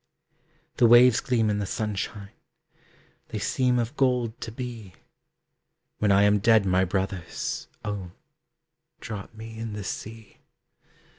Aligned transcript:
The 0.77 0.87
waves 0.87 1.19
gleam 1.21 1.47
in 1.51 1.59
the 1.59 1.67
sunshine, 1.67 2.31
They 3.27 3.37
seem 3.37 3.77
of 3.77 3.95
gold 3.95 4.41
to 4.41 4.51
be. 4.51 4.95
When 5.99 6.11
I 6.11 6.23
am 6.23 6.39
dead, 6.39 6.65
my 6.65 6.83
brothers, 6.85 7.67
Oh 7.85 8.09
drop 8.99 9.31
me 9.35 9.59
in 9.59 9.73
the 9.73 9.83
sea. 9.83 10.39